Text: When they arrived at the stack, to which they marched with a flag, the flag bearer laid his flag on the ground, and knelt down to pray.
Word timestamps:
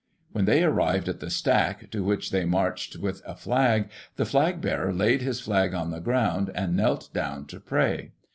When 0.31 0.45
they 0.45 0.63
arrived 0.63 1.07
at 1.09 1.19
the 1.19 1.29
stack, 1.29 1.91
to 1.91 2.03
which 2.03 2.31
they 2.31 2.43
marched 2.43 2.95
with 2.97 3.21
a 3.23 3.35
flag, 3.35 3.87
the 4.15 4.25
flag 4.25 4.59
bearer 4.59 4.91
laid 4.91 5.21
his 5.21 5.39
flag 5.39 5.75
on 5.75 5.91
the 5.91 5.99
ground, 6.01 6.49
and 6.55 6.75
knelt 6.75 7.13
down 7.13 7.45
to 7.49 7.59
pray. 7.59 8.13